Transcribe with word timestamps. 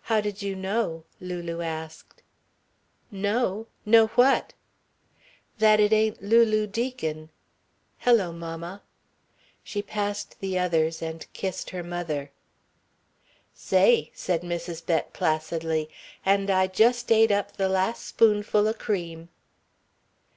"How 0.00 0.20
did 0.20 0.42
you 0.42 0.56
know?" 0.56 1.04
Lulu 1.20 1.60
asked. 1.60 2.24
"Know! 3.12 3.68
Know 3.86 4.08
what?" 4.16 4.52
"That 5.60 5.78
it 5.78 5.92
ain't 5.92 6.20
Lulu 6.20 6.66
Deacon. 6.66 7.30
Hello, 7.98 8.32
mamma." 8.32 8.82
She 9.62 9.80
passed 9.80 10.40
the 10.40 10.58
others, 10.58 11.00
and 11.00 11.32
kissed 11.34 11.70
her 11.70 11.84
mother. 11.84 12.32
"Say," 13.54 14.10
said 14.12 14.42
Mrs. 14.42 14.84
Bett 14.84 15.12
placidly. 15.12 15.88
"And 16.26 16.50
I 16.50 16.66
just 16.66 17.12
ate 17.12 17.30
up 17.30 17.56
the 17.56 17.68
last 17.68 18.04
spoonful 18.04 18.66
o' 18.66 18.74
cream." 18.74 19.28